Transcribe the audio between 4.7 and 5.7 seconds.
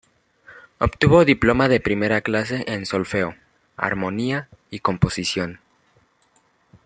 y composición.